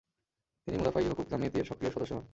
[0.67, 2.23] তিনি মুদাফা-ই হুকুক জামিয়েতি এর সক্রিয় সদস্য হন।